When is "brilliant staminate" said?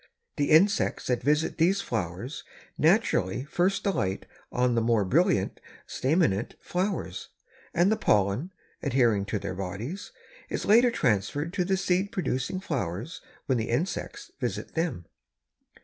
5.05-6.55